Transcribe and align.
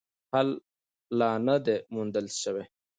حل 0.31 0.49
لا 1.19 1.29
نه 1.47 1.55
دی 1.65 1.75
موندل 1.93 2.25
سوی. 2.41 2.65